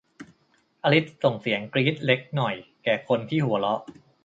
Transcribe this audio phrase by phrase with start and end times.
[0.83, 3.81] อลิซส่งเสียงกรี๊ดเล็กหน่อยแก่คนที่หัวเราะ